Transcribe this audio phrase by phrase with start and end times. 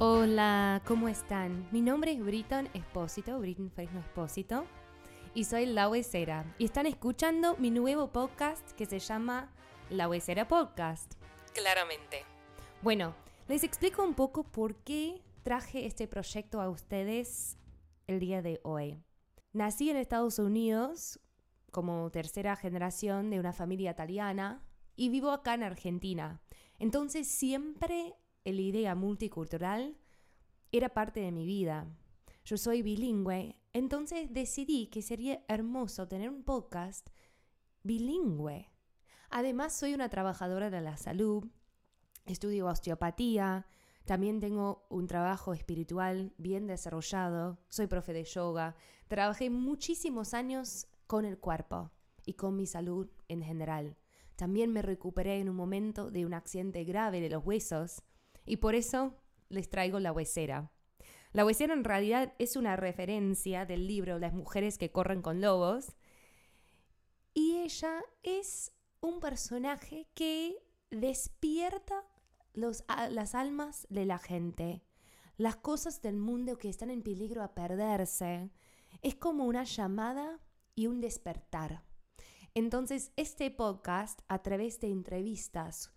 [0.00, 1.66] Hola, ¿cómo están?
[1.72, 4.64] Mi nombre es Britton Espósito, Britton Fresno Espósito,
[5.34, 6.54] y soy La Huesera.
[6.56, 9.50] Y están escuchando mi nuevo podcast que se llama
[9.90, 11.14] La Huesera Podcast.
[11.52, 12.24] Claramente.
[12.80, 13.12] Bueno,
[13.48, 17.58] les explico un poco por qué traje este proyecto a ustedes
[18.06, 19.02] el día de hoy.
[19.52, 21.18] Nací en Estados Unidos
[21.72, 24.62] como tercera generación de una familia italiana
[24.94, 26.40] y vivo acá en Argentina.
[26.78, 28.14] Entonces siempre
[28.56, 29.96] la idea multicultural
[30.72, 31.86] era parte de mi vida.
[32.44, 37.08] Yo soy bilingüe, entonces decidí que sería hermoso tener un podcast
[37.82, 38.70] bilingüe.
[39.30, 41.46] Además, soy una trabajadora de la salud,
[42.24, 43.66] estudio osteopatía,
[44.04, 48.74] también tengo un trabajo espiritual bien desarrollado, soy profe de yoga,
[49.06, 51.90] trabajé muchísimos años con el cuerpo
[52.24, 53.98] y con mi salud en general.
[54.36, 58.02] También me recuperé en un momento de un accidente grave de los huesos
[58.48, 59.14] y por eso
[59.48, 60.72] les traigo la huesera.
[61.32, 65.94] La huesera en realidad es una referencia del libro Las mujeres que corren con lobos
[67.34, 70.56] y ella es un personaje que
[70.90, 72.02] despierta
[72.54, 74.82] los, las almas de la gente,
[75.36, 78.50] las cosas del mundo que están en peligro a perderse.
[79.02, 80.40] Es como una llamada
[80.74, 81.84] y un despertar.
[82.54, 85.92] Entonces, este podcast, a través de entrevistas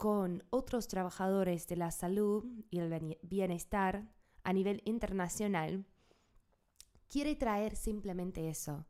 [0.00, 4.10] con otros trabajadores de la salud y el bienestar
[4.44, 5.84] a nivel internacional,
[7.06, 8.86] quiere traer simplemente eso,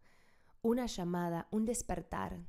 [0.63, 2.47] una llamada, un despertar.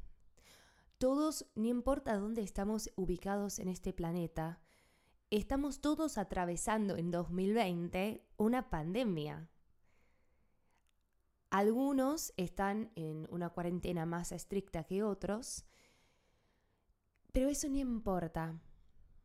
[0.99, 4.61] Todos, no importa dónde estamos ubicados en este planeta,
[5.31, 9.49] estamos todos atravesando en 2020 una pandemia.
[11.49, 15.65] Algunos están en una cuarentena más estricta que otros,
[17.31, 18.59] pero eso ni importa.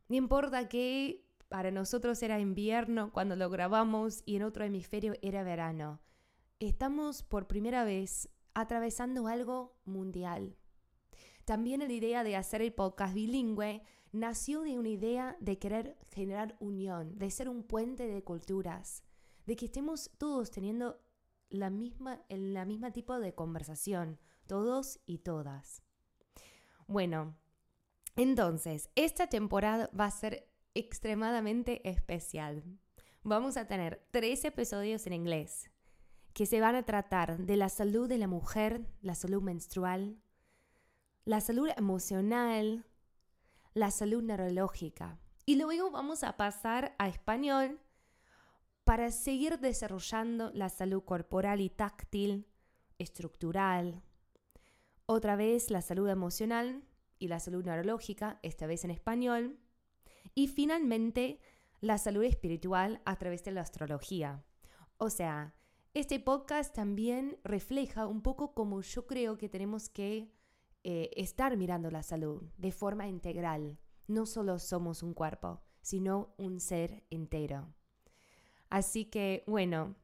[0.07, 5.43] Ni importa que para nosotros era invierno cuando lo grabamos y en otro hemisferio era
[5.43, 6.01] verano.
[6.59, 10.57] Estamos por primera vez atravesando algo mundial.
[11.45, 16.57] También la idea de hacer el podcast bilingüe nació de una idea de querer generar
[16.59, 19.03] unión, de ser un puente de culturas,
[19.45, 20.99] de que estemos todos teniendo
[21.49, 25.83] la misma, el la misma tipo de conversación, todos y todas.
[26.87, 27.37] Bueno,
[28.17, 32.63] entonces, esta temporada va a ser extremadamente especial.
[33.23, 35.69] Vamos a tener tres episodios en inglés
[36.33, 40.19] que se van a tratar de la salud de la mujer, la salud menstrual,
[41.25, 42.85] la salud emocional,
[43.73, 45.19] la salud neurológica.
[45.45, 47.79] Y luego vamos a pasar a español
[48.83, 52.47] para seguir desarrollando la salud corporal y táctil,
[52.97, 54.01] estructural.
[55.05, 56.83] Otra vez la salud emocional
[57.19, 59.59] y la salud neurológica, esta vez en español.
[60.35, 61.39] Y finalmente,
[61.81, 64.43] la salud espiritual a través de la astrología.
[64.97, 65.53] O sea,
[65.93, 70.31] este podcast también refleja un poco cómo yo creo que tenemos que
[70.83, 73.79] eh, estar mirando la salud de forma integral.
[74.07, 77.73] No solo somos un cuerpo, sino un ser entero.
[78.69, 79.95] Así que, bueno,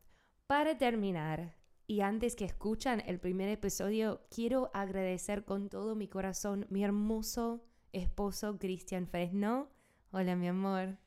[0.48, 1.56] para terminar,
[1.88, 7.66] y antes que escuchan el primer episodio, quiero agradecer con todo mi corazón mi hermoso
[7.92, 9.70] esposo Cristian Fresno.
[10.12, 10.98] Hola, mi amor.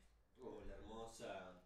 [0.40, 1.62] Hola, hermosa.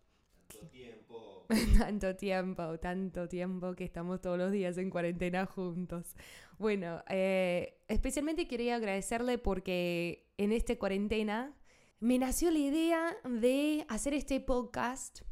[0.48, 1.47] Tanto tiempo.
[1.78, 6.15] tanto tiempo, tanto tiempo que estamos todos los días en cuarentena juntos.
[6.59, 11.56] Bueno, eh, especialmente quería agradecerle porque en esta cuarentena
[11.98, 15.22] me nació la idea de hacer este podcast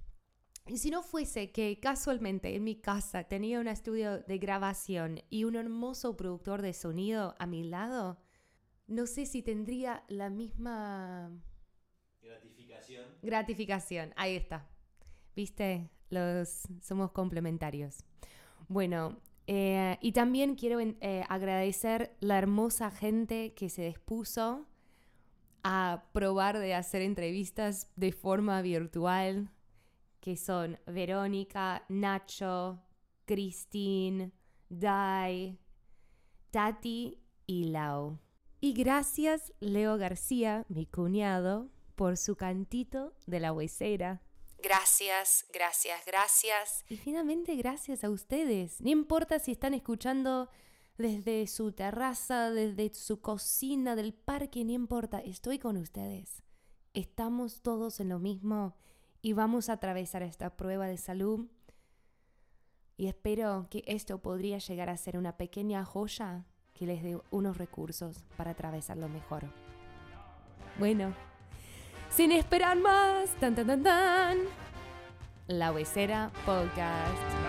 [0.68, 5.44] y si no fuese que casualmente en mi casa tenía un estudio de grabación y
[5.44, 8.18] un hermoso productor de sonido a mi lado,
[8.86, 11.30] no sé si tendría la misma...
[12.22, 13.04] Gratificación.
[13.22, 14.68] Gratificación, ahí está.
[15.34, 15.90] ¿Viste?
[16.10, 18.04] Los somos complementarios.
[18.68, 24.66] Bueno, eh, y también quiero eh, agradecer la hermosa gente que se dispuso
[25.62, 29.50] a probar de hacer entrevistas de forma virtual
[30.20, 32.82] que son Verónica, Nacho,
[33.24, 34.32] Christine,
[34.68, 35.58] Dai,
[36.50, 38.18] Tati y Lau.
[38.60, 44.22] Y gracias Leo García, mi cuñado, por su cantito de la huesera.
[44.60, 46.84] Gracias, gracias, gracias.
[46.88, 48.80] Y finalmente gracias a ustedes.
[48.80, 50.48] No importa si están escuchando
[50.96, 56.42] desde su terraza, desde su cocina, del parque, no importa, estoy con ustedes.
[56.92, 58.76] Estamos todos en lo mismo
[59.22, 61.46] y vamos a atravesar esta prueba de salud.
[62.96, 66.44] Y espero que esto podría llegar a ser una pequeña joya
[66.74, 69.44] que les dé unos recursos para atravesarlo mejor.
[70.78, 71.12] Bueno,
[72.10, 74.38] sin esperar más, tan tan tan tan.
[75.46, 77.47] La Huesera Podcast.